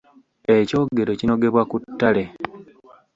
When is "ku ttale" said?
1.71-2.23